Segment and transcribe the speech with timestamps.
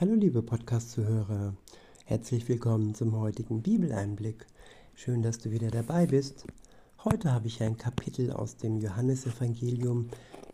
[0.00, 1.54] Hallo liebe Podcast-Zuhörer,
[2.06, 4.46] herzlich willkommen zum heutigen Bibeleinblick.
[4.94, 6.46] Schön, dass du wieder dabei bist.
[7.04, 10.08] Heute habe ich ein Kapitel aus dem Johannesevangelium.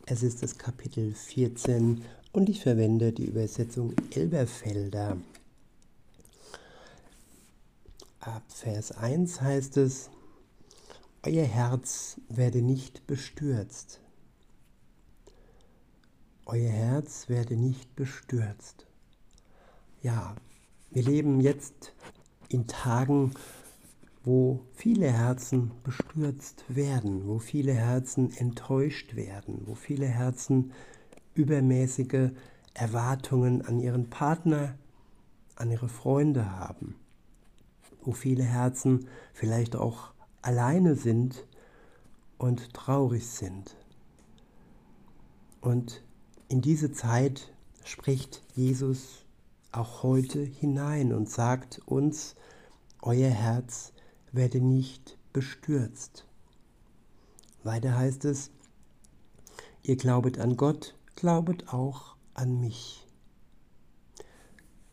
[0.04, 5.16] Es ist das Kapitel 14 und ich verwende die Übersetzung Elberfelder.
[8.18, 10.10] Ab Vers 1 heißt es,
[11.22, 14.00] Euer Herz werde nicht bestürzt.
[16.46, 18.85] Euer Herz werde nicht bestürzt
[20.06, 20.36] ja,
[20.92, 21.92] wir leben jetzt
[22.48, 23.32] in Tagen,
[24.22, 30.70] wo viele Herzen bestürzt werden, wo viele Herzen enttäuscht werden, wo viele Herzen
[31.34, 32.30] übermäßige
[32.72, 34.78] Erwartungen an ihren Partner,
[35.56, 36.94] an ihre Freunde haben,
[38.02, 41.44] wo viele Herzen vielleicht auch alleine sind
[42.38, 43.76] und traurig sind.
[45.60, 46.04] Und
[46.46, 49.25] in diese Zeit spricht Jesus
[49.76, 52.34] auch heute hinein und sagt uns,
[53.02, 53.92] euer Herz
[54.32, 56.26] werde nicht bestürzt.
[57.62, 58.50] Weiter heißt es,
[59.82, 63.06] ihr glaubet an Gott, glaubet auch an mich.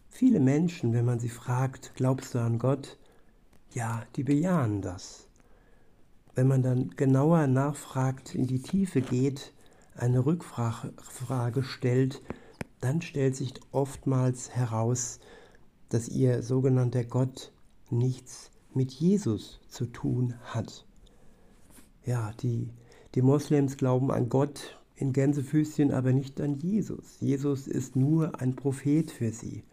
[0.09, 2.97] Viele Menschen, wenn man sie fragt, glaubst du an Gott?
[3.72, 5.28] Ja, die bejahen das.
[6.36, 9.53] Wenn man dann genauer nachfragt, in die Tiefe geht,
[9.95, 12.22] eine Rückfrage stellt,
[12.84, 15.20] dann stellt sich oftmals heraus,
[15.88, 17.53] dass ihr sogenannter Gott
[17.90, 20.86] nichts mit Jesus zu tun hat.
[22.06, 22.72] Ja, die,
[23.16, 27.20] die Moslems glauben an Gott in Gänsefüßchen, aber nicht an Jesus.
[27.22, 29.64] Jesus ist nur ein Prophet für sie.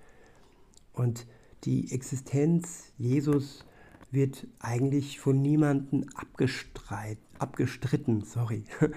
[0.92, 1.26] Und
[1.64, 3.64] die Existenz Jesus
[4.12, 6.06] wird eigentlich von niemandem
[7.38, 8.22] abgestritten.
[8.22, 8.64] Sorry.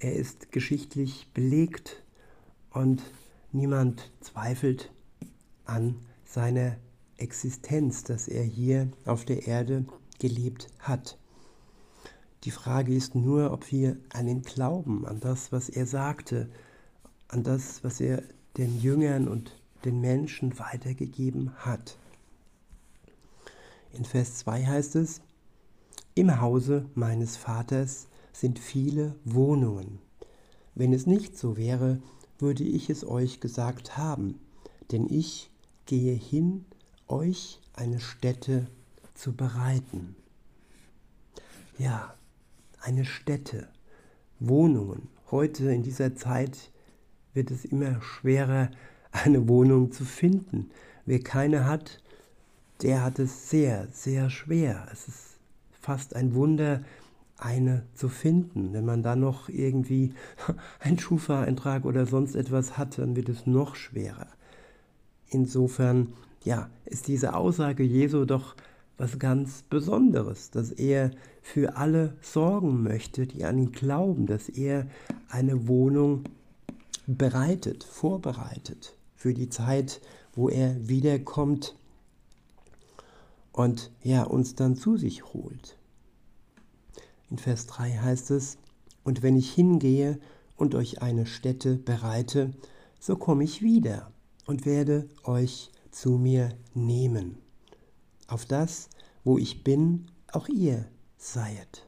[0.00, 2.04] Er ist geschichtlich belegt
[2.78, 3.02] und
[3.50, 4.92] niemand zweifelt
[5.64, 6.76] an seiner
[7.16, 9.84] Existenz, dass er hier auf der Erde
[10.20, 11.18] gelebt hat.
[12.44, 16.48] Die Frage ist nur, ob wir an ihn glauben, an das, was er sagte,
[17.26, 18.22] an das, was er
[18.56, 21.98] den Jüngern und den Menschen weitergegeben hat.
[23.92, 25.20] In Vers 2 heißt es,
[26.14, 29.98] im Hause meines Vaters sind viele Wohnungen.
[30.76, 32.00] Wenn es nicht so wäre,
[32.38, 34.38] würde ich es euch gesagt haben,
[34.92, 35.50] denn ich
[35.86, 36.64] gehe hin,
[37.08, 38.66] euch eine Stätte
[39.14, 40.16] zu bereiten.
[41.78, 42.14] Ja,
[42.80, 43.68] eine Stätte,
[44.40, 45.08] Wohnungen.
[45.30, 46.70] Heute in dieser Zeit
[47.34, 48.70] wird es immer schwerer,
[49.12, 50.70] eine Wohnung zu finden.
[51.06, 52.02] Wer keine hat,
[52.82, 54.86] der hat es sehr, sehr schwer.
[54.92, 55.38] Es ist
[55.80, 56.84] fast ein Wunder,
[57.38, 58.72] eine zu finden.
[58.72, 60.12] Wenn man da noch irgendwie
[60.80, 64.26] einen Schufa-Eintrag oder sonst etwas hat, dann wird es noch schwerer.
[65.30, 66.12] Insofern,
[66.44, 68.56] ja, ist diese Aussage Jesu doch
[68.96, 74.86] was ganz Besonderes, dass er für alle sorgen möchte, die an ihn glauben, dass er
[75.28, 76.24] eine Wohnung
[77.06, 80.00] bereitet, vorbereitet für die Zeit,
[80.34, 81.76] wo er wiederkommt
[83.52, 85.77] und ja, uns dann zu sich holt.
[87.30, 88.58] In Vers 3 heißt es,
[89.04, 90.18] und wenn ich hingehe
[90.56, 92.52] und euch eine Stätte bereite,
[93.00, 94.10] so komme ich wieder
[94.46, 97.38] und werde euch zu mir nehmen,
[98.26, 98.88] auf das,
[99.24, 101.86] wo ich bin, auch ihr seiet.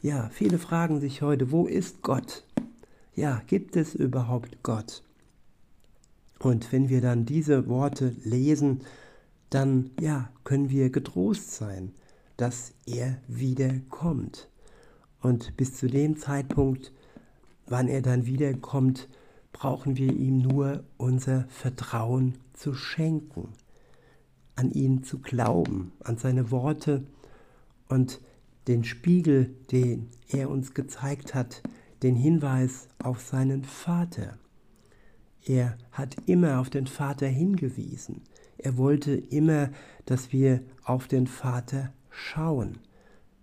[0.00, 2.44] Ja, viele fragen sich heute, wo ist Gott?
[3.14, 5.02] Ja, gibt es überhaupt Gott?
[6.38, 8.82] Und wenn wir dann diese Worte lesen,
[9.50, 11.92] dann ja, können wir getrost sein,
[12.38, 14.48] dass er wiederkommt.
[15.20, 16.92] Und bis zu dem Zeitpunkt,
[17.66, 19.08] wann er dann wiederkommt,
[19.52, 23.52] brauchen wir ihm nur unser Vertrauen zu schenken,
[24.54, 27.04] an ihn zu glauben, an seine Worte
[27.88, 28.20] und
[28.68, 31.62] den Spiegel, den er uns gezeigt hat,
[32.02, 34.38] den Hinweis auf seinen Vater.
[35.44, 38.22] Er hat immer auf den Vater hingewiesen.
[38.58, 39.70] Er wollte immer,
[40.04, 42.78] dass wir auf den Vater schauen.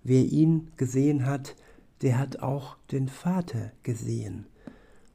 [0.04, 1.56] Wer ihn gesehen hat,
[2.02, 4.46] der hat auch den Vater gesehen.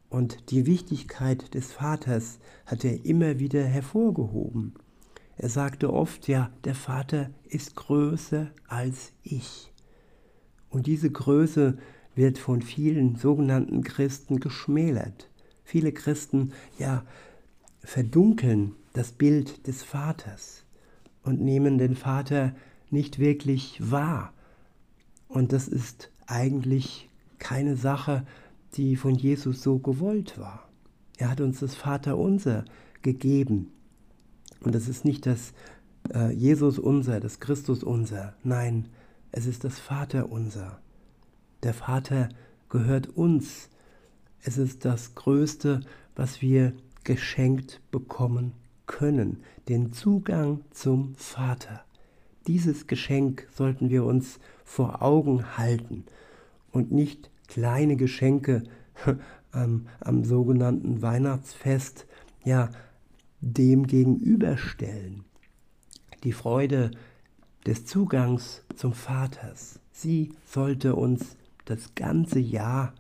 [0.09, 4.75] Und die Wichtigkeit des Vaters hat er immer wieder hervorgehoben.
[5.37, 9.73] Er sagte oft, ja, der Vater ist größer als ich.
[10.69, 11.79] Und diese Größe
[12.15, 15.31] wird von vielen sogenannten Christen geschmälert.
[15.65, 17.05] Viele Christen, ja,
[17.83, 20.65] verdunkeln das Bild des Vaters
[21.23, 22.55] und nehmen den Vater
[22.93, 24.33] nicht wirklich wahr.
[25.29, 27.09] Und das ist eigentlich
[27.39, 28.27] keine Sache,
[28.75, 30.69] die von Jesus so gewollt war.
[31.17, 32.65] Er hat uns das Vaterunser
[33.03, 33.73] gegeben.
[34.61, 35.53] Und das ist nicht das
[36.13, 38.35] äh, Jesus unser, das Christus unser.
[38.43, 38.89] Nein,
[39.33, 40.81] es ist das Vaterunser.
[41.63, 42.29] Der Vater
[42.69, 43.69] gehört uns.
[44.43, 45.81] Es ist das Größte,
[46.17, 46.73] was wir
[47.05, 48.53] geschenkt bekommen
[48.87, 51.85] können, den Zugang zum Vater.
[52.51, 56.03] Dieses Geschenk sollten wir uns vor Augen halten
[56.73, 58.65] und nicht kleine Geschenke
[59.53, 62.09] am, am sogenannten Weihnachtsfest
[62.43, 62.73] ja
[63.41, 65.23] dem gegenüberstellen.
[66.25, 66.91] Die Freude
[67.67, 71.37] des Zugangs zum Vaters, sie sollte uns
[71.67, 72.97] das ganze Jahr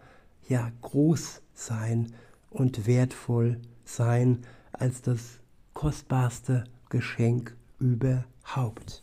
[0.48, 2.12] ja groß sein
[2.50, 5.40] und wertvoll sein als das
[5.74, 9.02] kostbarste Geschenk überhaupt.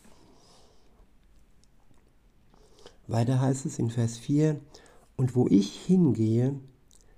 [3.07, 4.59] Weiter heißt es in Vers 4,
[5.15, 6.59] und wo ich hingehe,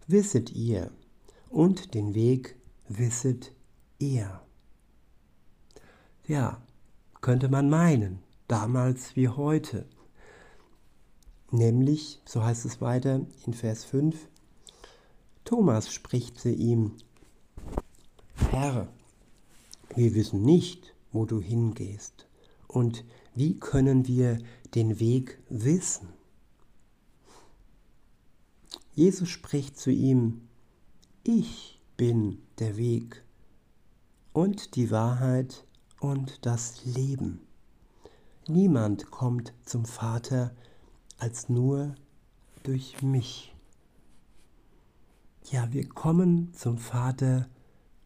[0.07, 0.91] wisset ihr,
[1.49, 2.55] und den Weg
[2.87, 3.51] wisset
[3.97, 4.41] ihr.
[6.27, 6.61] Ja,
[7.21, 9.85] könnte man meinen, damals wie heute.
[11.51, 14.15] Nämlich, so heißt es weiter in Vers 5,
[15.43, 16.93] Thomas spricht zu ihm,
[18.51, 18.87] Herr,
[19.95, 22.27] wir wissen nicht, wo du hingehst,
[22.67, 23.03] und
[23.33, 24.37] wie können wir
[24.75, 26.09] den Weg wissen?
[28.93, 30.41] Jesus spricht zu ihm,
[31.23, 33.23] ich bin der Weg
[34.33, 35.65] und die Wahrheit
[35.99, 37.41] und das Leben.
[38.47, 40.55] Niemand kommt zum Vater
[41.17, 41.95] als nur
[42.63, 43.55] durch mich.
[45.51, 47.47] Ja, wir kommen zum Vater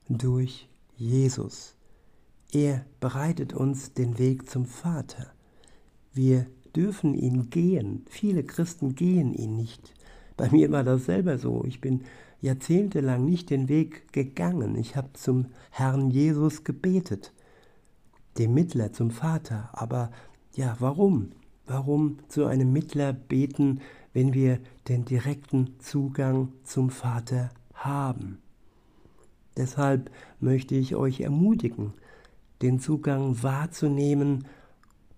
[0.10, 1.76] durch Jesus.
[2.52, 5.34] Er bereitet uns den Weg zum Vater.
[6.14, 6.46] Wir
[6.76, 8.06] dürfen ihn gehen.
[8.10, 9.94] Viele Christen gehen ihn nicht.
[10.38, 11.64] Bei mir war das selber so.
[11.66, 12.02] Ich bin
[12.42, 14.76] jahrzehntelang nicht den Weg gegangen.
[14.76, 17.34] Ich habe zum Herrn Jesus gebetet,
[18.38, 19.70] dem Mittler zum Vater.
[19.74, 20.12] Aber
[20.56, 21.32] ja, warum?
[21.66, 23.80] Warum zu einem Mittler beten,
[24.12, 28.40] wenn wir den direkten Zugang zum Vater haben?
[29.56, 31.94] Deshalb möchte ich euch ermutigen,
[32.62, 34.46] den Zugang wahrzunehmen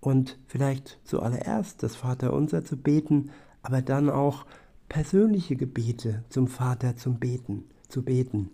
[0.06, 3.32] und vielleicht zuallererst das Vaterunser zu beten,
[3.62, 4.46] aber dann auch
[4.88, 8.50] persönliche Gebete zum Vater zum Beten, zu beten,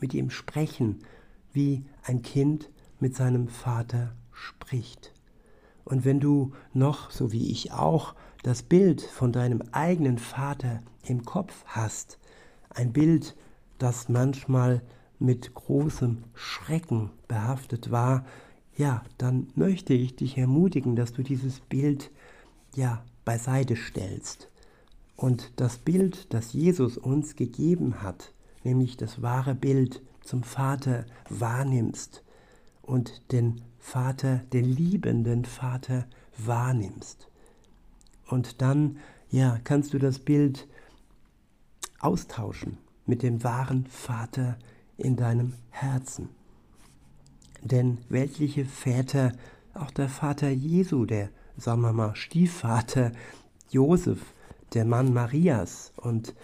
[0.00, 1.00] mit ihm sprechen,
[1.52, 2.70] wie ein Kind
[3.00, 5.12] mit seinem Vater spricht.
[5.84, 11.26] Und wenn du noch, so wie ich auch, das Bild von deinem eigenen Vater im
[11.26, 12.18] Kopf hast,
[12.70, 13.36] ein Bild,
[13.76, 14.80] das manchmal
[15.18, 18.24] mit großem Schrecken behaftet war,
[18.76, 22.10] ja, dann möchte ich dich ermutigen, dass du dieses Bild
[22.74, 24.48] ja beiseite stellst
[25.16, 28.32] und das Bild, das Jesus uns gegeben hat,
[28.64, 32.22] nämlich das wahre Bild zum Vater wahrnimmst
[32.82, 36.06] und den Vater, den liebenden Vater
[36.36, 37.28] wahrnimmst.
[38.28, 38.98] Und dann,
[39.30, 40.68] ja, kannst du das Bild
[42.00, 44.58] austauschen mit dem wahren Vater
[44.98, 46.28] in deinem Herzen.
[47.62, 49.32] Denn weltliche Väter,
[49.74, 53.12] auch der Vater Jesu, der, sagen wir mal, Stiefvater
[53.70, 54.20] Josef,
[54.74, 56.34] der Mann Marias und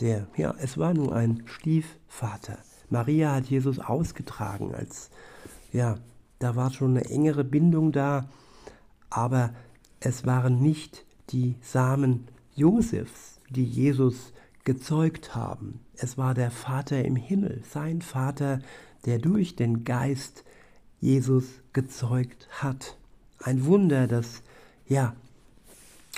[0.00, 2.58] der, ja, es war nur ein Stiefvater.
[2.90, 5.10] Maria hat Jesus ausgetragen, als,
[5.72, 5.96] ja,
[6.38, 8.28] da war schon eine engere Bindung da,
[9.10, 9.54] aber
[10.00, 14.32] es waren nicht die Samen Josefs, die Jesus
[14.64, 15.80] gezeugt haben.
[15.96, 18.60] Es war der Vater im Himmel, sein Vater,
[19.06, 20.44] der durch den Geist
[21.00, 22.96] Jesus gezeugt hat.
[23.40, 24.42] Ein Wunder, das
[24.86, 25.14] ja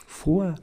[0.06, 0.56] vor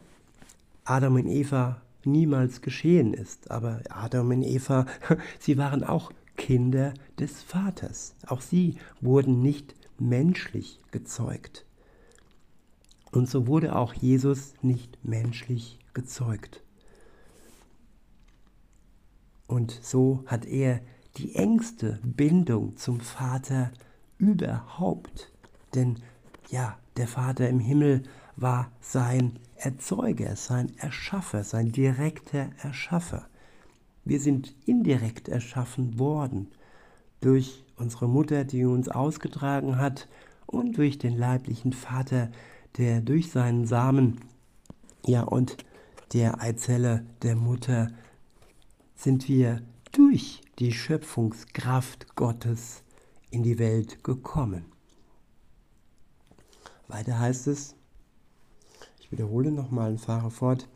[0.85, 3.51] Adam und Eva niemals geschehen ist.
[3.51, 4.85] Aber Adam und Eva,
[5.39, 8.15] sie waren auch Kinder des Vaters.
[8.27, 11.65] Auch sie wurden nicht menschlich gezeugt.
[13.11, 16.61] Und so wurde auch Jesus nicht menschlich gezeugt.
[19.47, 20.81] Und so hat er
[21.17, 23.71] die engste Bindung zum Vater
[24.17, 25.31] überhaupt.
[25.73, 25.99] Denn
[26.49, 28.03] ja, der Vater im Himmel
[28.35, 33.27] war sein Erzeuger, sein Erschaffer, sein direkter Erschaffer.
[34.05, 36.47] Wir sind indirekt erschaffen worden
[37.19, 40.07] durch unsere Mutter, die uns ausgetragen hat,
[40.47, 42.31] und durch den leiblichen Vater,
[42.77, 44.21] der durch seinen Samen,
[45.05, 45.57] ja, und
[46.13, 47.89] der Eizelle der Mutter
[48.95, 52.83] sind wir durch die Schöpfungskraft Gottes
[53.37, 54.65] in die Welt gekommen.
[56.87, 57.75] Weiter heißt es,
[58.99, 60.67] ich wiederhole nochmal und fahre fort.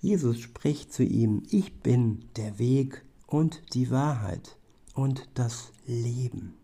[0.00, 4.56] Jesus spricht zu ihm, ich bin der Weg und die Wahrheit
[4.94, 6.54] und das Leben.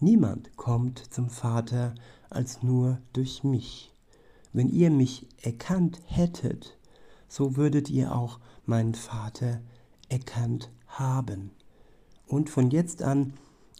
[0.00, 1.94] Niemand kommt zum Vater
[2.30, 3.92] als nur durch mich.
[4.54, 6.78] Wenn ihr mich erkannt hättet,
[7.28, 9.60] so würdet ihr auch meinen Vater
[10.08, 11.50] erkannt haben.
[12.26, 13.34] Und von jetzt an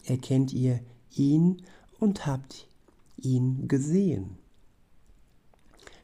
[0.04, 0.80] erkennt ihr
[1.14, 1.62] ihn
[1.98, 2.68] und habt
[3.16, 4.38] ihn gesehen.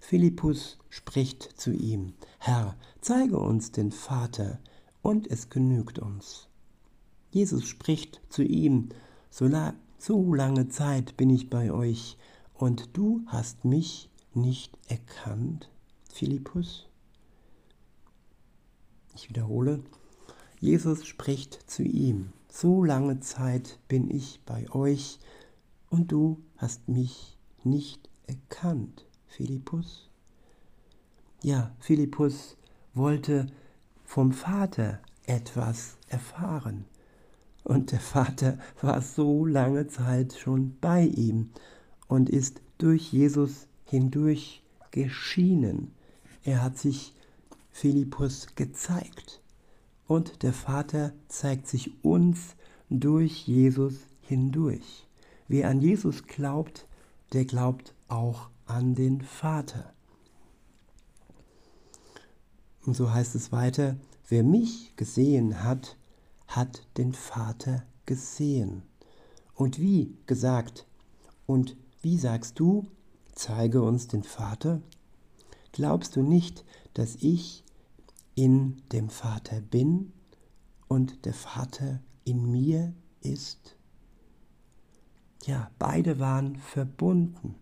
[0.00, 4.58] Philippus spricht zu ihm, Herr, zeige uns den Vater,
[5.00, 6.48] und es genügt uns.
[7.30, 8.90] Jesus spricht zu ihm,
[9.30, 12.18] so, la so lange Zeit bin ich bei euch,
[12.54, 15.70] und du hast mich nicht erkannt,
[16.12, 16.86] Philippus?
[19.14, 19.82] Ich wiederhole,
[20.62, 25.18] Jesus spricht zu ihm, so lange Zeit bin ich bei euch,
[25.90, 30.08] und du hast mich nicht erkannt, Philippus?
[31.42, 32.56] Ja, Philippus
[32.94, 33.48] wollte
[34.04, 36.84] vom Vater etwas erfahren.
[37.64, 41.50] Und der Vater war so lange Zeit schon bei ihm
[42.06, 45.90] und ist durch Jesus hindurch geschienen.
[46.44, 47.14] Er hat sich
[47.72, 49.41] Philippus gezeigt.
[50.06, 52.56] Und der Vater zeigt sich uns
[52.90, 55.06] durch Jesus hindurch.
[55.48, 56.86] Wer an Jesus glaubt,
[57.32, 59.92] der glaubt auch an den Vater.
[62.84, 63.96] Und so heißt es weiter,
[64.28, 65.96] wer mich gesehen hat,
[66.48, 68.82] hat den Vater gesehen.
[69.54, 70.86] Und wie gesagt,
[71.46, 72.86] und wie sagst du,
[73.34, 74.80] zeige uns den Vater?
[75.72, 77.64] Glaubst du nicht, dass ich
[78.34, 80.12] in dem Vater bin
[80.88, 83.76] und der Vater in mir ist?
[85.44, 87.56] Ja, beide waren verbunden,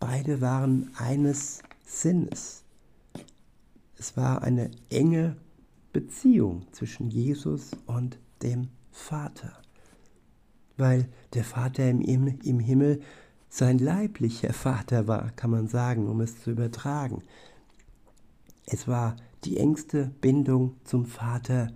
[0.00, 2.64] beide waren eines Sinnes.
[3.96, 5.36] Es war eine enge
[5.92, 9.52] Beziehung zwischen Jesus und dem Vater,
[10.76, 13.00] weil der Vater im, im Himmel
[13.48, 17.22] sein leiblicher Vater war, kann man sagen, um es zu übertragen.
[18.66, 21.72] Es war die engste Bindung zum Vater,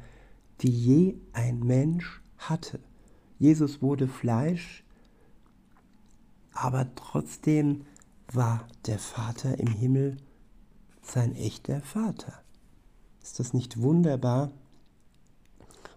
[0.61, 2.81] die je ein Mensch hatte.
[3.39, 4.85] Jesus wurde Fleisch,
[6.53, 7.87] aber trotzdem
[8.33, 10.17] war der Vater im Himmel
[11.01, 12.43] sein echter Vater.
[13.23, 14.51] Ist das nicht wunderbar?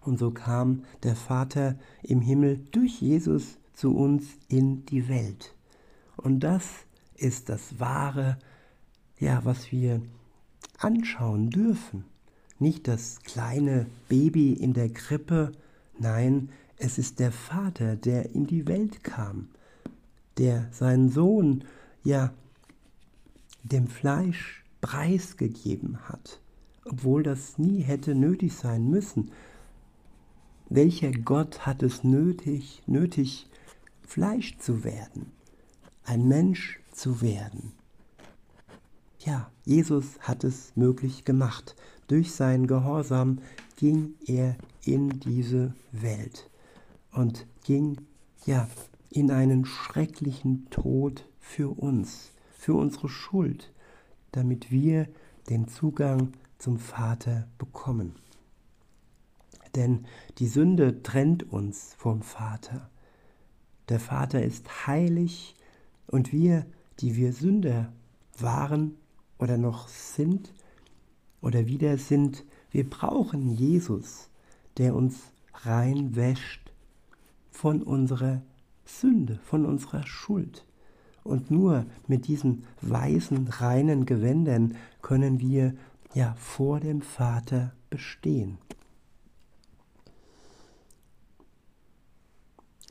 [0.02, 5.54] Und so kam der Vater im Himmel durch Jesus zu uns in die Welt.
[6.16, 6.64] Und das
[7.16, 8.38] ist das wahre,
[9.18, 10.02] ja, was wir
[10.78, 12.04] anschauen dürfen.
[12.58, 15.52] Nicht das kleine Baby in der Krippe,
[15.98, 19.48] nein, es ist der Vater, der in die Welt kam,
[20.38, 21.64] der seinen Sohn,
[22.02, 22.32] ja,
[23.62, 26.40] dem Fleisch preisgegeben hat,
[26.84, 29.30] obwohl das nie hätte nötig sein müssen.
[30.68, 33.46] Welcher Gott hat es nötig, nötig,
[34.02, 35.32] Fleisch zu werden,
[36.04, 37.72] ein Mensch zu werden?
[39.24, 41.76] Ja, Jesus hat es möglich gemacht.
[42.08, 43.38] Durch seinen Gehorsam
[43.76, 44.54] ging er
[44.84, 46.50] in diese Welt
[47.10, 47.96] und ging
[48.44, 48.68] ja
[49.08, 53.72] in einen schrecklichen Tod für uns, für unsere Schuld,
[54.32, 55.08] damit wir
[55.48, 58.16] den Zugang zum Vater bekommen.
[59.74, 60.04] Denn
[60.36, 62.90] die Sünde trennt uns vom Vater.
[63.88, 65.56] Der Vater ist heilig
[66.08, 66.66] und wir,
[67.00, 67.90] die wir Sünder
[68.38, 68.98] waren
[69.44, 70.54] oder noch sind
[71.42, 74.30] oder wieder sind, wir brauchen Jesus,
[74.78, 75.16] der uns
[75.52, 76.72] reinwäscht
[77.50, 78.40] von unserer
[78.86, 80.64] Sünde, von unserer Schuld.
[81.24, 85.74] Und nur mit diesen weißen, reinen Gewändern können wir
[86.14, 88.56] ja vor dem Vater bestehen.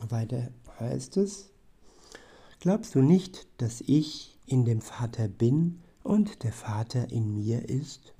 [0.07, 1.50] Weiter heißt es,
[2.60, 8.13] glaubst du nicht, dass ich in dem Vater bin und der Vater in mir ist?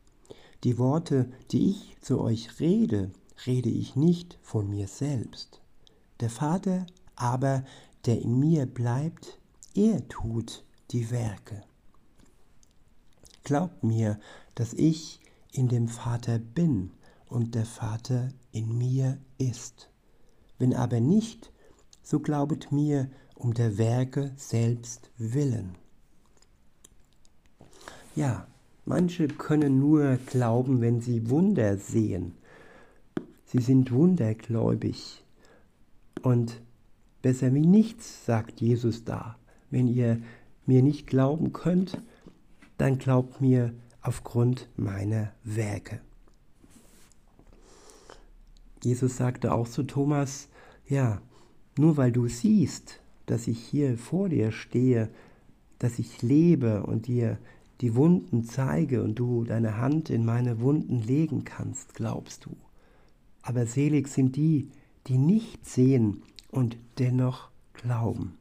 [0.64, 3.12] Die Worte, die ich zu euch rede,
[3.46, 5.62] rede ich nicht von mir selbst.
[6.20, 6.86] Der Vater
[7.16, 7.64] aber,
[8.06, 9.40] der in mir bleibt,
[9.76, 11.64] er tut die Werke.
[13.44, 14.20] Glaubt mir,
[14.56, 15.20] dass ich
[15.52, 16.92] in dem Vater bin
[17.28, 19.90] und der Vater in mir ist.
[20.58, 21.52] Wenn aber nicht,
[22.04, 25.76] so glaubet mir um der Werke selbst willen.
[28.16, 28.48] Ja,
[28.86, 32.34] manche können nur glauben, wenn sie Wunder sehen.
[33.46, 35.24] Sie sind wundergläubig.
[36.22, 36.62] Und
[37.22, 39.38] besser wie nichts, sagt Jesus da.
[39.72, 40.22] Wenn ihr
[40.66, 42.02] mir nicht glauben könnt,
[42.78, 46.00] dann glaubt mir aufgrund meiner Werke.
[48.84, 50.50] Jesus sagte auch zu Thomas,
[50.88, 51.22] ja,
[51.78, 55.10] nur weil du siehst, dass ich hier vor dir stehe,
[55.80, 57.38] dass ich lebe und dir
[57.84, 62.56] die Wunden zeige und du deine Hand in meine Wunden legen kannst, glaubst du.
[63.42, 64.70] Aber selig sind die,
[65.08, 68.38] die nicht sehen und dennoch glauben.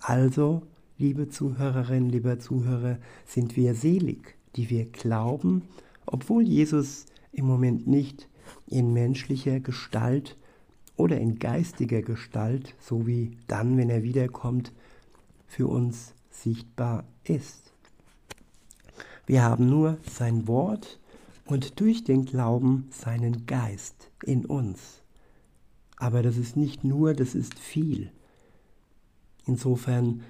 [0.00, 0.62] Also,
[0.98, 5.62] liebe Zuhörerinnen, lieber Zuhörer, sind wir selig, die wir glauben,
[6.04, 8.28] obwohl Jesus im Moment nicht
[8.66, 10.36] in menschlicher Gestalt
[10.96, 14.72] oder in geistiger Gestalt, so wie dann, wenn er wiederkommt,
[15.46, 17.69] für uns sichtbar ist.
[19.30, 20.98] Wir haben nur sein Wort
[21.46, 25.04] und durch den Glauben seinen Geist in uns.
[25.98, 28.10] Aber das ist nicht nur, das ist viel.
[29.46, 30.22] Insofern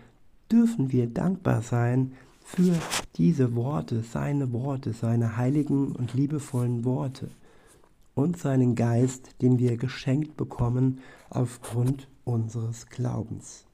[0.52, 2.12] dürfen wir dankbar sein
[2.44, 2.74] für
[3.16, 7.30] diese Worte, seine Worte, seine heiligen und liebevollen Worte
[8.14, 10.98] und seinen Geist, den wir geschenkt bekommen
[11.30, 13.64] aufgrund unseres Glaubens.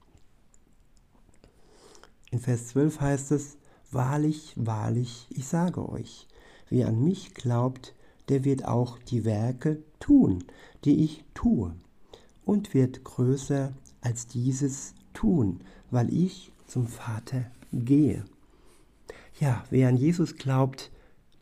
[2.30, 3.58] In Vers 12 heißt es,
[3.90, 6.26] Wahrlich, wahrlich, ich sage euch,
[6.68, 7.94] wer an mich glaubt,
[8.28, 10.44] der wird auch die Werke tun,
[10.84, 11.74] die ich tue,
[12.44, 18.24] und wird größer als dieses tun, weil ich zum Vater gehe.
[19.38, 20.90] Ja, wer an Jesus glaubt,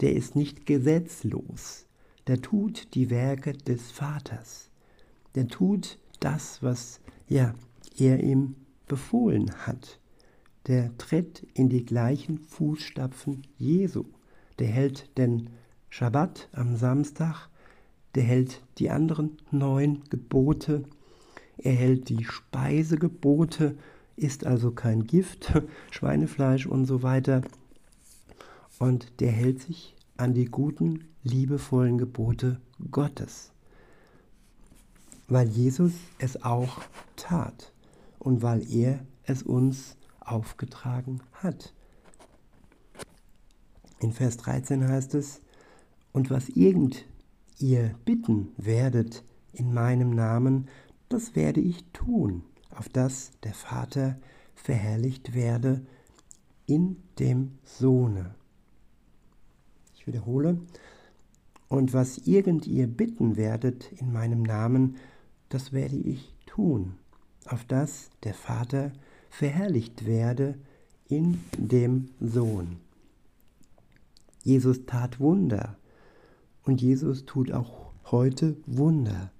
[0.00, 1.86] der ist nicht gesetzlos,
[2.26, 4.70] der tut die Werke des Vaters.
[5.34, 7.54] Der tut das, was ja,
[7.96, 9.98] er ihm befohlen hat.
[10.66, 14.04] Der tritt in die gleichen Fußstapfen Jesu.
[14.58, 15.50] Der hält den
[15.90, 17.48] Schabbat am Samstag,
[18.14, 20.84] der hält die anderen neun Gebote,
[21.58, 23.76] er hält die Speisegebote,
[24.16, 25.52] isst also kein Gift,
[25.90, 27.42] Schweinefleisch und so weiter.
[28.78, 33.52] Und der hält sich an die guten liebevollen Gebote Gottes,
[35.28, 36.82] weil Jesus es auch
[37.16, 37.72] tat
[38.18, 41.74] und weil er es uns aufgetragen hat.
[44.00, 45.40] In Vers 13 heißt es,
[46.12, 47.04] und was irgend
[47.58, 50.68] ihr bitten werdet in meinem Namen,
[51.08, 54.18] das werde ich tun, auf dass der Vater
[54.54, 55.84] verherrlicht werde
[56.66, 58.34] in dem Sohne.
[59.94, 60.58] Ich wiederhole,
[61.68, 64.96] und was irgend ihr bitten werdet in meinem Namen,
[65.48, 66.94] das werde ich tun,
[67.46, 68.92] auf dass der Vater
[69.34, 70.54] verherrlicht werde
[71.08, 72.76] in dem Sohn.
[74.44, 75.76] Jesus tat Wunder
[76.62, 79.32] und Jesus tut auch heute Wunder.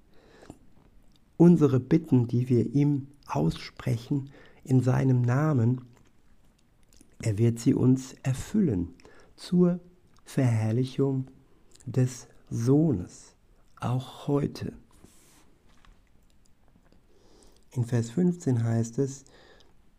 [1.37, 4.31] Unsere Bitten, die wir ihm aussprechen
[4.65, 5.85] in seinem Namen,
[7.21, 8.93] er wird sie uns erfüllen
[9.37, 9.79] zur
[10.25, 11.27] Verherrlichung
[11.85, 13.33] des Sohnes,
[13.79, 14.73] auch heute.
[17.71, 19.23] In Vers 15 heißt es,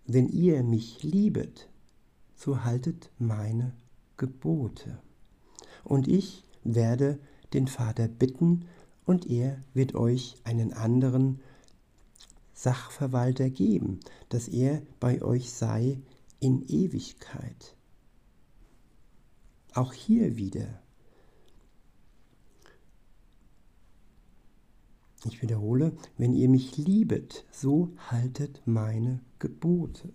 [0.06, 1.68] wenn ihr mich liebet,
[2.34, 3.74] so haltet meine
[4.16, 4.98] Gebote.
[5.84, 7.18] Und ich werde
[7.52, 8.66] den Vater bitten,
[9.04, 11.40] und er wird euch einen anderen
[12.54, 16.00] Sachverwalter geben, dass er bei euch sei
[16.40, 17.76] in Ewigkeit.
[19.74, 20.82] Auch hier wieder
[25.26, 30.10] Ich wiederhole, wenn ihr mich liebet, so haltet meine Gebote.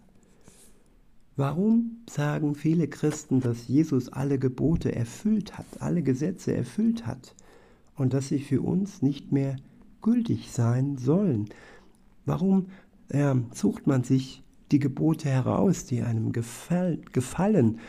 [1.36, 7.36] Warum sagen viele Christen, dass Jesus alle Gebote erfüllt hat, alle Gesetze erfüllt hat
[7.98, 9.58] und dass sie für uns nicht mehr
[10.02, 11.50] gültig sein sollen?
[12.26, 12.68] Warum
[13.10, 17.80] äh, sucht man sich die Gebote heraus, die einem gefall, gefallen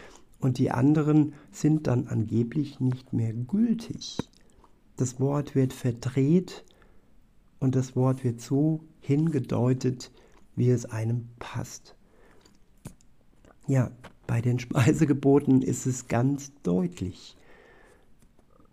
[0.40, 4.18] und die anderen sind dann angeblich nicht mehr gültig?
[4.96, 6.64] Das Wort wird verdreht
[7.62, 10.10] und das Wort wird so hingedeutet,
[10.56, 11.94] wie es einem passt.
[13.68, 13.92] Ja,
[14.26, 17.36] bei den Speisegeboten ist es ganz deutlich.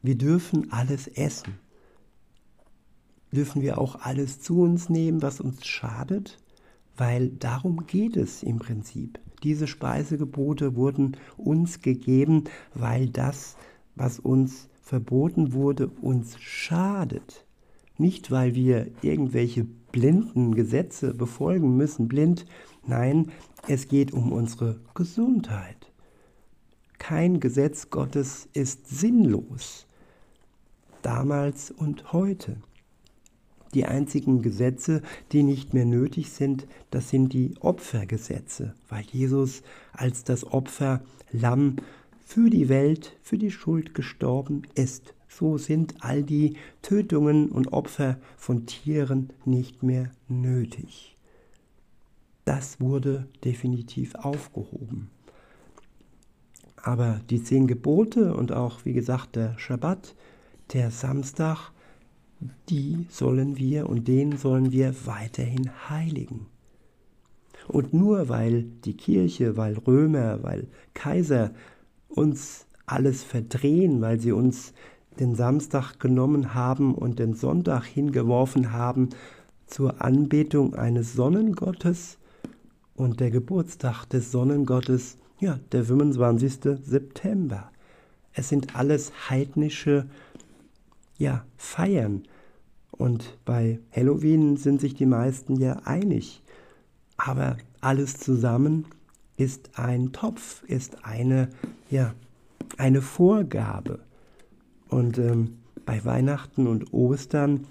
[0.02, 1.60] Wir dürfen alles essen.
[3.32, 6.40] Dürfen wir auch alles zu uns nehmen, was uns schadet?
[6.98, 9.20] Weil darum geht es im Prinzip.
[9.44, 13.56] Diese Speisegebote wurden uns gegeben, weil das,
[13.96, 17.46] was uns verboten wurde, uns schadet.
[18.00, 22.46] Nicht, weil wir irgendwelche blinden Gesetze befolgen müssen, blind.
[22.88, 23.30] Nein,
[23.68, 25.92] es geht um unsere Gesundheit.
[26.98, 29.86] Kein Gesetz Gottes ist sinnlos.
[31.02, 32.56] Damals und heute.
[33.74, 35.02] Die einzigen Gesetze,
[35.34, 41.76] die nicht mehr nötig sind, das sind die Opfergesetze, weil Jesus als das Opferlamm
[42.24, 45.14] für die Welt, für die Schuld gestorben ist.
[45.30, 51.16] So sind all die Tötungen und Opfer von Tieren nicht mehr nötig.
[52.44, 55.10] Das wurde definitiv aufgehoben.
[56.76, 60.16] Aber die zehn Gebote und auch, wie gesagt, der Schabbat,
[60.74, 61.72] der Samstag,
[62.70, 66.48] die sollen wir und den sollen wir weiterhin heiligen.
[67.68, 71.52] Und nur weil die Kirche, weil Römer, weil Kaiser
[72.08, 74.74] uns alles verdrehen, weil sie uns
[75.20, 79.10] den Samstag genommen haben und den Sonntag hingeworfen haben
[79.68, 82.18] zur Anbetung eines Sonnengottes
[82.96, 86.80] und der Geburtstag des Sonnengottes, ja, der 25.
[86.84, 87.72] September.
[88.34, 90.06] Es sind alles heidnische
[91.18, 92.24] ja, Feiern.
[92.92, 96.42] Und bei Halloween sind sich die meisten ja einig.
[97.18, 98.86] Aber alles zusammen
[99.38, 101.50] ist ein Topf, ist eine,
[101.90, 102.14] ja,
[102.78, 104.00] eine Vorgabe.
[104.90, 107.66] Und ähm, bei Weihnachten und Ostern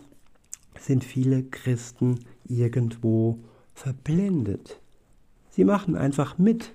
[0.79, 3.39] sind viele Christen irgendwo
[3.75, 4.81] verblendet.
[5.51, 6.75] Sie machen einfach mit.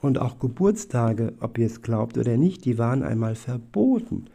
[0.00, 4.26] Und auch Geburtstage, ob ihr es glaubt oder nicht, die waren einmal verboten.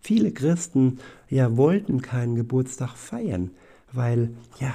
[0.00, 3.50] Viele Christen ja wollten keinen Geburtstag feiern,
[3.92, 4.72] weil ja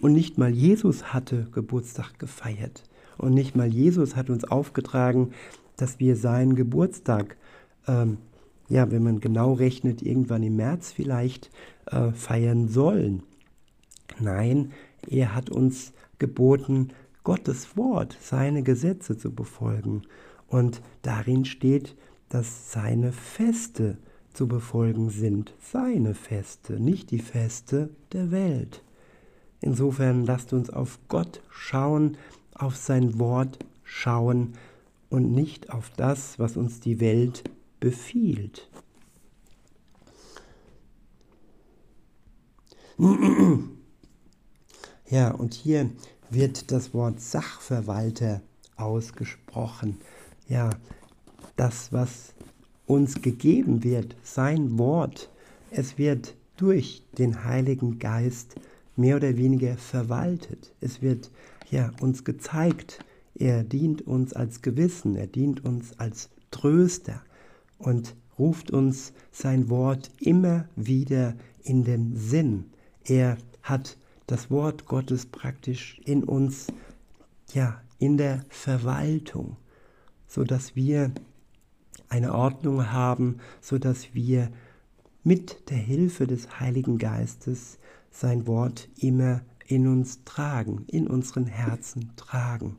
[0.00, 2.84] und nicht mal Jesus hatte Geburtstag gefeiert.
[3.16, 5.32] Und nicht mal Jesus hat uns aufgetragen,
[5.76, 7.36] dass wir seinen Geburtstag,
[7.86, 8.18] ähm,
[8.68, 11.50] ja, wenn man genau rechnet, irgendwann im März vielleicht
[11.86, 13.22] äh, feiern sollen.
[14.20, 14.72] Nein,
[15.08, 16.88] er hat uns geboten,
[17.24, 20.02] Gottes Wort, seine Gesetze zu befolgen.
[20.46, 21.96] Und darin steht,
[22.28, 23.96] dass seine Feste
[24.32, 25.54] zu befolgen sind.
[25.60, 28.82] Seine Feste, nicht die Feste der Welt.
[29.60, 32.18] Insofern lasst uns auf Gott schauen,
[32.54, 34.52] auf sein Wort schauen
[35.08, 37.44] und nicht auf das, was uns die Welt
[37.84, 38.66] befiehlt.
[45.10, 45.90] Ja, und hier
[46.30, 48.40] wird das Wort Sachverwalter
[48.76, 49.98] ausgesprochen.
[50.48, 50.70] Ja,
[51.56, 52.32] das, was
[52.86, 55.30] uns gegeben wird, sein Wort,
[55.70, 58.54] es wird durch den Heiligen Geist
[58.96, 60.72] mehr oder weniger verwaltet.
[60.80, 61.30] Es wird
[61.70, 67.22] ja uns gezeigt, er dient uns als Gewissen, er dient uns als Tröster
[67.78, 72.70] und ruft uns sein Wort immer wieder in den Sinn.
[73.04, 76.68] Er hat das Wort Gottes praktisch in uns,
[77.52, 79.56] ja, in der Verwaltung,
[80.26, 81.12] so dass wir
[82.08, 84.50] eine Ordnung haben, so dass wir
[85.22, 87.78] mit der Hilfe des Heiligen Geistes
[88.10, 92.76] sein Wort immer in uns tragen, in unseren Herzen tragen.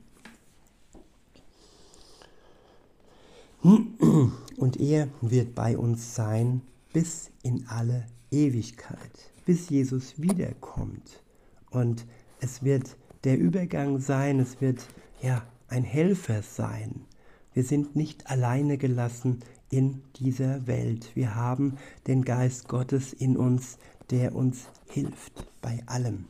[4.58, 6.62] Und er wird bei uns sein
[6.94, 11.22] bis in alle Ewigkeit, bis Jesus wiederkommt.
[11.70, 12.06] Und
[12.40, 14.86] es wird der Übergang sein, es wird
[15.22, 17.06] ja ein Helfer sein.
[17.54, 19.40] Wir sind nicht alleine gelassen
[19.70, 21.16] in dieser Welt.
[21.16, 23.78] Wir haben den Geist Gottes in uns,
[24.10, 26.26] der uns hilft bei allem.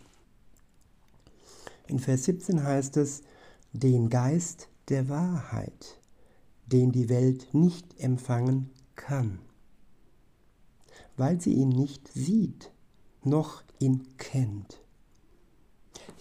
[1.87, 3.21] In Vers 17 heißt es,
[3.73, 5.99] den Geist der Wahrheit,
[6.67, 9.39] den die Welt nicht empfangen kann,
[11.17, 12.71] weil sie ihn nicht sieht,
[13.23, 14.81] noch ihn kennt.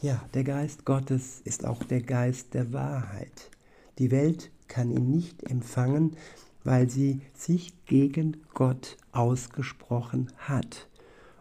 [0.02, 3.50] Ja, der Geist Gottes ist auch der Geist der Wahrheit.
[3.98, 6.16] Die Welt kann ihn nicht empfangen,
[6.62, 10.88] weil sie sich gegen Gott ausgesprochen hat.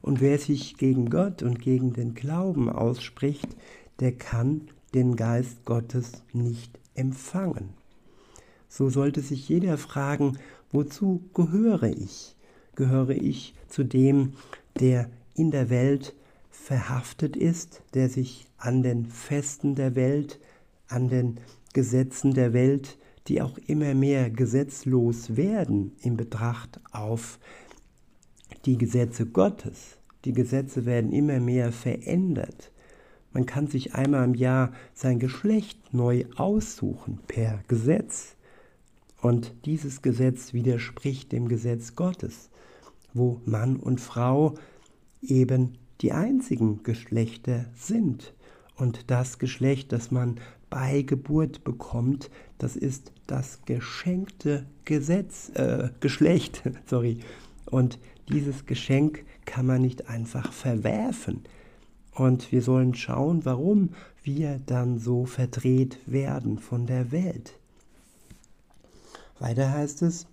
[0.01, 3.47] Und wer sich gegen Gott und gegen den Glauben ausspricht,
[3.99, 7.69] der kann den Geist Gottes nicht empfangen.
[8.75, 10.39] So sollte sich jeder fragen,
[10.71, 12.35] wozu gehöre ich?
[12.73, 14.33] Gehöre ich zu dem,
[14.79, 16.15] der in der Welt
[16.49, 20.39] verhaftet ist, der sich an den Festen der Welt,
[20.87, 21.39] an den
[21.73, 27.37] Gesetzen der Welt, die auch immer mehr gesetzlos werden in Betracht auf
[28.65, 29.99] die Gesetze Gottes.
[30.25, 32.71] Die Gesetze werden immer mehr verändert.
[33.33, 38.35] Man kann sich einmal im Jahr sein Geschlecht neu aussuchen per Gesetz.
[39.23, 42.49] Und dieses Gesetz widerspricht dem Gesetz Gottes,
[43.13, 44.55] wo Mann und Frau
[45.21, 48.33] eben die einzigen Geschlechter sind.
[48.75, 56.61] Und das Geschlecht, das man bei Geburt bekommt, das ist das geschenkte Gesetz, äh, Geschlecht,
[56.85, 57.19] sorry.
[57.67, 61.43] Und dieses Geschenk kann man nicht einfach verwerfen.
[62.13, 67.57] Und wir sollen schauen, warum wir dann so verdreht werden von der Welt.
[69.43, 70.25] Weiter heißt es,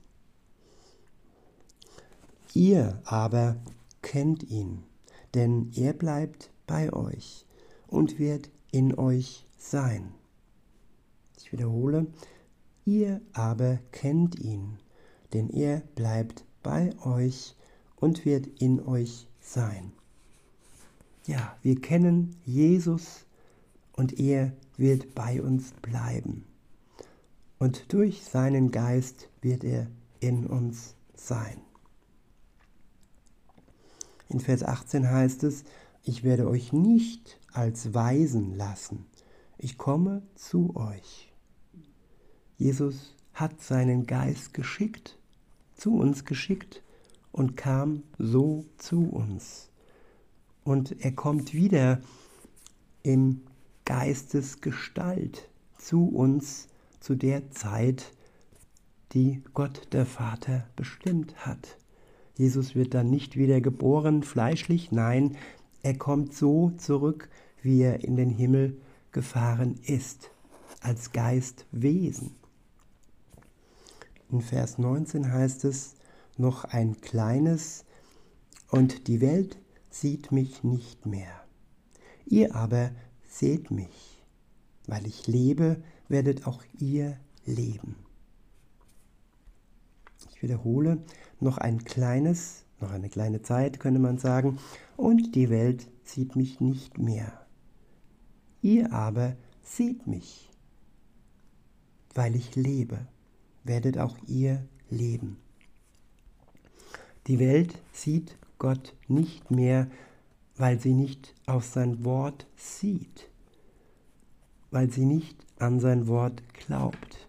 [2.55, 3.57] Ihr aber
[4.03, 4.85] kennt ihn,
[5.35, 7.45] denn er bleibt bei euch
[7.89, 10.15] und wird in euch sein.
[11.37, 12.07] Ich wiederhole,
[12.85, 14.79] ihr aber kennt ihn,
[15.33, 17.57] denn er bleibt bei euch
[17.97, 19.91] und wird in euch sein.
[21.27, 23.27] Ja, wir kennen Jesus
[23.93, 26.45] und er wird bei uns bleiben.
[27.61, 29.87] Und durch seinen Geist wird er
[30.19, 31.61] in uns sein.
[34.31, 35.65] In Vers 18 heißt es,
[36.03, 39.05] ich werde euch nicht als Weisen lassen,
[39.59, 41.35] ich komme zu euch.
[42.57, 45.19] Jesus hat seinen Geist geschickt,
[45.75, 46.83] zu uns geschickt
[47.31, 49.69] und kam so zu uns.
[50.65, 52.01] Und er kommt wieder
[53.03, 53.43] im
[53.85, 56.71] Geistesgestalt zu uns
[57.01, 58.13] zu der Zeit,
[59.13, 61.77] die Gott der Vater bestimmt hat.
[62.37, 65.37] Jesus wird dann nicht wieder geboren fleischlich, nein,
[65.83, 67.29] er kommt so zurück,
[67.63, 68.81] wie er in den Himmel
[69.13, 70.31] gefahren ist,
[70.81, 72.37] als Geistwesen.
[74.31, 75.97] In Vers 19 heißt es,
[76.37, 77.85] noch ein kleines,
[78.71, 79.59] und die Welt
[79.91, 81.45] sieht mich nicht mehr.
[82.27, 82.93] Ihr aber
[83.29, 84.23] seht mich.
[84.87, 87.97] Weil ich lebe, werdet auch ihr leben.
[90.31, 90.99] Ich wiederhole,
[91.39, 94.59] noch ein kleines, noch eine kleine Zeit könnte man sagen,
[94.97, 97.47] und die Welt sieht mich nicht mehr.
[98.61, 100.51] Ihr aber seht mich.
[102.15, 103.07] Weil ich lebe,
[103.65, 105.39] werdet auch ihr leben.
[107.29, 109.89] Die Welt sieht Gott nicht mehr,
[110.57, 113.30] weil sie nicht auf sein Wort sieht,
[114.71, 117.29] weil sie nicht an sein Wort glaubt.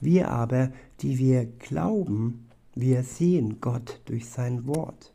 [0.00, 5.12] Wir aber, die wir glauben, wir sehen Gott durch sein Wort.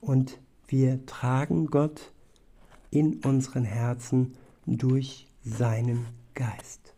[0.00, 2.12] Und wir tragen Gott
[2.90, 4.34] in unseren Herzen
[4.66, 6.94] durch seinen Geist.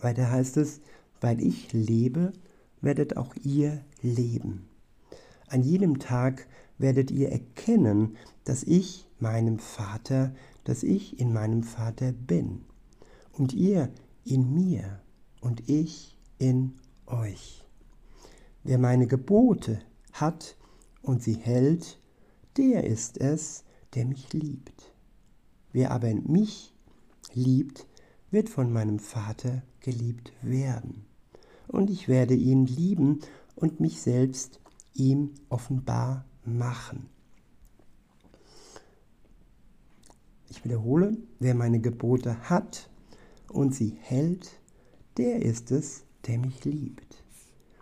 [0.00, 0.80] Weiter heißt es,
[1.20, 2.32] weil ich lebe,
[2.80, 4.68] werdet auch ihr leben.
[5.48, 6.46] An jedem Tag
[6.78, 10.32] werdet ihr erkennen, dass ich meinem Vater,
[10.70, 12.60] dass ich in meinem Vater bin
[13.32, 13.90] und ihr
[14.24, 15.00] in mir
[15.40, 16.76] und ich in
[17.08, 17.66] euch.
[18.62, 19.80] Wer meine Gebote
[20.12, 20.56] hat
[21.02, 21.98] und sie hält,
[22.56, 24.94] der ist es, der mich liebt.
[25.72, 26.72] Wer aber mich
[27.34, 27.88] liebt,
[28.30, 31.04] wird von meinem Vater geliebt werden
[31.66, 33.22] und ich werde ihn lieben
[33.56, 34.60] und mich selbst
[34.94, 37.08] ihm offenbar machen.
[40.50, 42.90] Ich wiederhole, wer meine Gebote hat
[43.48, 44.60] und sie hält,
[45.16, 47.24] der ist es, der mich liebt.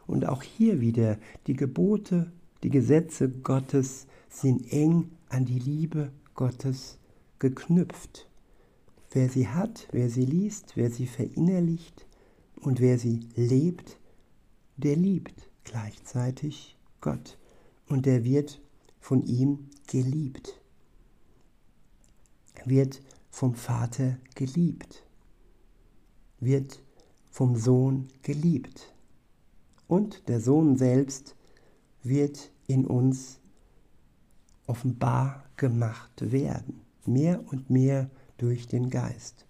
[0.06, 2.30] Und auch hier wieder, die Gebote,
[2.62, 6.98] die Gesetze Gottes sind eng an die Liebe Gottes
[7.38, 8.28] geknüpft.
[9.10, 12.06] Wer sie hat, wer sie liest, wer sie verinnerlicht,
[12.60, 13.98] und wer sie lebt,
[14.76, 17.38] der liebt gleichzeitig Gott
[17.88, 18.60] und der wird
[19.00, 20.57] von ihm geliebt,
[22.68, 23.00] wird
[23.30, 25.04] vom Vater geliebt,
[26.40, 26.82] wird
[27.30, 28.94] vom Sohn geliebt
[29.86, 31.36] und der Sohn selbst
[32.02, 33.40] wird in uns
[34.66, 39.46] offenbar gemacht werden, mehr und mehr durch den Geist.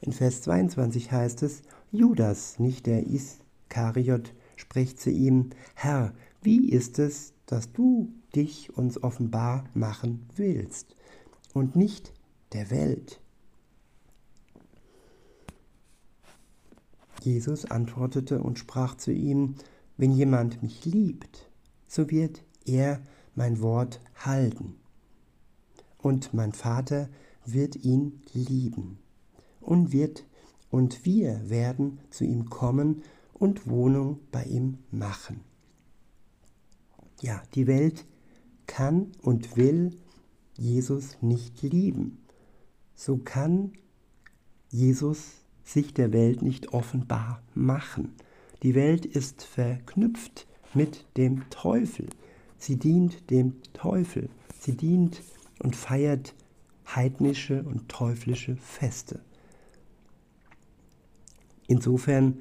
[0.00, 6.98] In Vers 22 heißt es, Judas, nicht der Iskariot, spricht zu ihm, Herr, wie ist
[6.98, 10.95] es, dass du dich uns offenbar machen willst
[11.56, 12.12] und nicht
[12.52, 13.18] der Welt?
[17.22, 19.54] Jesus antwortete und sprach zu ihm,
[19.96, 21.50] wenn jemand mich liebt,
[21.88, 23.00] so wird er
[23.34, 24.76] mein Wort halten.
[25.96, 27.08] Und mein Vater
[27.46, 28.98] wird ihn lieben
[29.62, 30.26] und wird
[30.70, 35.40] und wir werden zu ihm kommen und Wohnung bei ihm machen.
[37.22, 38.04] Ja, die Welt
[38.66, 39.96] kann und will
[40.56, 42.18] Jesus nicht lieben.
[42.94, 43.72] So kann
[44.70, 45.32] Jesus
[45.64, 48.14] sich der Welt nicht offenbar machen.
[48.62, 52.08] Die Welt ist verknüpft mit dem Teufel.
[52.58, 54.28] Sie dient dem Teufel.
[54.58, 55.22] Sie dient
[55.58, 56.34] und feiert
[56.86, 59.20] heidnische und teuflische Feste.
[61.66, 62.40] Insofern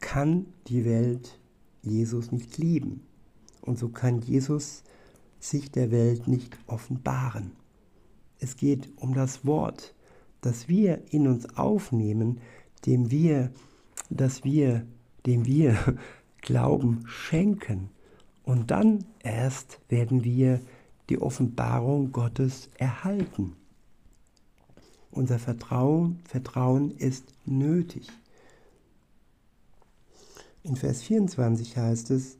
[0.00, 1.38] kann die Welt
[1.82, 3.02] Jesus nicht lieben.
[3.60, 4.82] Und so kann Jesus
[5.42, 7.52] sich der Welt nicht offenbaren.
[8.38, 9.94] Es geht um das Wort,
[10.40, 12.40] das wir in uns aufnehmen,
[12.86, 13.50] dem wir,
[14.08, 14.86] dass wir,
[15.26, 15.98] dem wir
[16.40, 17.90] Glauben schenken.
[18.44, 20.60] Und dann erst werden wir
[21.08, 23.54] die Offenbarung Gottes erhalten.
[25.10, 28.08] Unser Vertrauen, Vertrauen ist nötig.
[30.62, 32.38] In Vers 24 heißt es,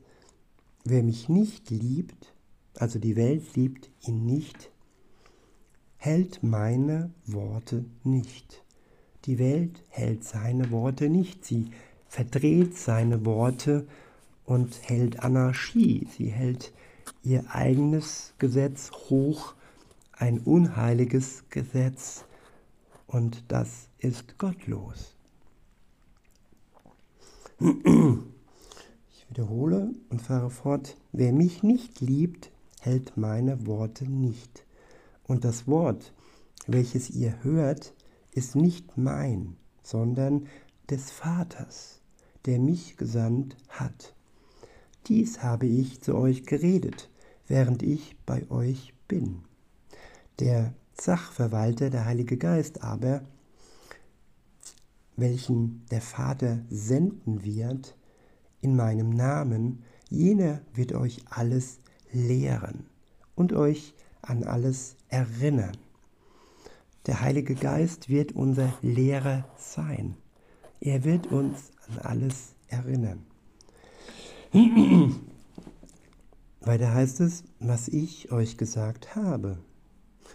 [0.83, 2.33] wer mich nicht liebt,
[2.79, 4.71] also die Welt liebt ihn nicht,
[5.97, 8.63] hält meine Worte nicht.
[9.25, 11.71] Die Welt hält seine Worte nicht, sie
[12.07, 13.87] verdreht seine Worte
[14.45, 16.73] und hält Anarchie, sie hält
[17.23, 19.55] ihr eigenes Gesetz hoch,
[20.11, 22.25] ein unheiliges Gesetz,
[23.07, 25.15] und das ist gottlos.
[27.59, 32.51] Ich wiederhole und fahre fort, wer mich nicht liebt,
[32.83, 34.65] hält meine Worte nicht.
[35.23, 36.13] Und das Wort,
[36.67, 37.93] welches ihr hört,
[38.31, 40.47] ist nicht mein, sondern
[40.89, 42.01] des Vaters,
[42.45, 44.13] der mich gesandt hat.
[45.07, 47.09] Dies habe ich zu euch geredet,
[47.47, 49.43] während ich bei euch bin.
[50.39, 53.21] Der Sachverwalter, der Heilige Geist aber,
[55.15, 57.95] welchen der Vater senden wird,
[58.61, 61.79] in meinem Namen, jener wird euch alles
[62.13, 62.85] lehren
[63.35, 65.75] und euch an alles erinnern.
[67.05, 70.15] Der Heilige Geist wird unser Lehrer sein.
[70.79, 73.25] Er wird uns an alles erinnern.
[76.61, 79.57] Weiter heißt es, was ich euch gesagt habe.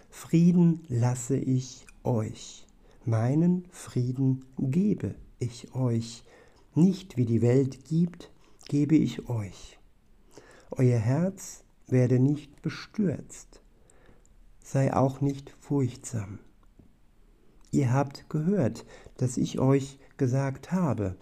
[0.09, 2.67] Frieden lasse ich euch,
[3.05, 6.23] meinen Frieden gebe ich euch,
[6.75, 8.31] nicht wie die Welt gibt,
[8.67, 9.79] gebe ich euch.
[10.71, 13.61] Euer Herz werde nicht bestürzt,
[14.63, 16.39] sei auch nicht furchtsam.
[17.71, 18.85] Ihr habt gehört,
[19.17, 21.15] dass ich euch gesagt habe,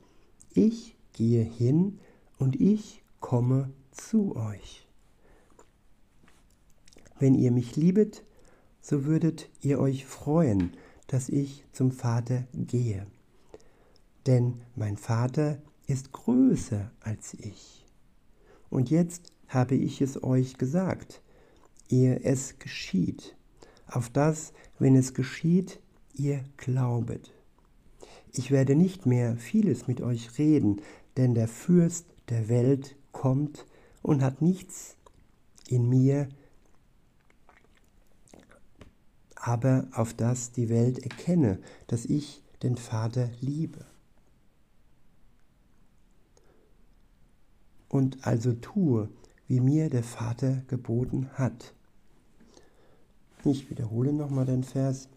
[0.54, 2.00] ich gehe hin
[2.38, 4.88] und ich komme zu euch.
[7.20, 8.24] Wenn ihr mich liebet,
[8.82, 10.72] so würdet ihr euch freuen,
[11.08, 13.08] dass ich zum Vater gehe.
[14.26, 17.86] Denn mein Vater ist größer als ich.
[18.70, 21.22] Und jetzt habe ich es euch gesagt,
[21.90, 23.36] ehe es geschieht,
[23.88, 25.80] auf das, wenn es geschieht,
[26.14, 27.34] ihr glaubet.
[28.32, 30.82] Ich werde nicht mehr vieles mit euch reden,
[31.16, 33.66] denn der Fürst der Welt kommt
[34.02, 34.96] und hat nichts
[35.68, 36.28] in mir
[39.48, 43.86] aber auf das die Welt erkenne, dass ich den Vater liebe.
[47.88, 49.10] Und also tue,
[49.48, 51.74] wie mir der Vater geboten hat.
[53.46, 55.10] Ich wiederhole nochmal den Vers.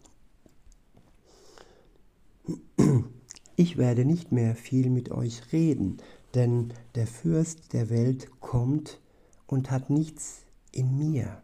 [3.55, 5.97] Ich werde nicht mehr viel mit euch reden,
[6.33, 8.99] denn der Fürst der Welt kommt
[9.47, 11.41] und hat nichts in mir.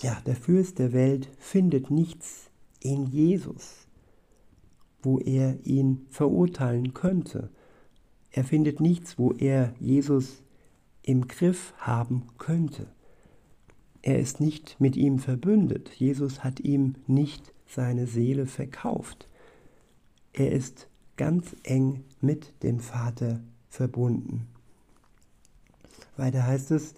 [0.00, 3.86] Ja, der Fürst der Welt findet nichts in Jesus,
[5.02, 7.50] wo er ihn verurteilen könnte.
[8.32, 10.42] Er findet nichts, wo er Jesus
[11.02, 12.88] im Griff haben könnte.
[14.00, 15.90] Er ist nicht mit ihm verbündet.
[15.90, 19.28] Jesus hat ihm nicht seine Seele verkauft.
[20.32, 24.48] Er ist ganz eng mit dem Vater verbunden.
[26.16, 26.94] Weiter heißt es,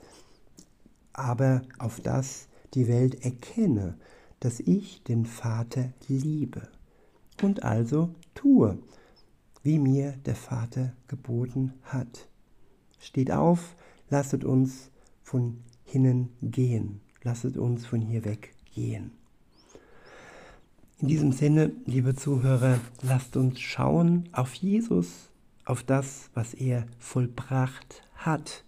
[1.12, 3.96] aber auf das die Welt erkenne,
[4.40, 6.68] dass ich den Vater liebe
[7.42, 8.78] und also tue,
[9.64, 12.28] wie mir der Vater geboten hat.
[13.00, 13.74] Steht auf,
[14.10, 19.10] lasset uns von hinnen gehen, lasset uns von hier weg gehen.
[21.00, 25.30] In diesem Sinne, liebe Zuhörer, lasst uns schauen auf Jesus,
[25.64, 28.64] auf das, was er vollbracht hat,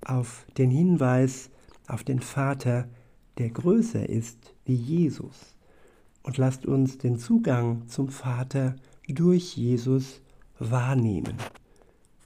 [0.00, 1.50] auf den Hinweis
[1.88, 2.86] auf den Vater,
[3.38, 5.54] der größer ist wie Jesus.
[6.22, 8.76] Und lasst uns den Zugang zum Vater
[9.08, 10.20] durch Jesus
[10.58, 11.34] wahrnehmen.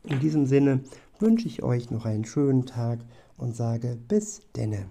[0.05, 0.81] In diesem Sinne
[1.21, 2.99] wünsche ich euch noch einen schönen Tag
[3.37, 4.87] und sage bis denne.